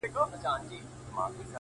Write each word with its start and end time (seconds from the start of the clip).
دپاچا 0.05 0.51
نزدېکت 0.57 0.91
اور 1.19 1.29
دئ. 1.37 1.43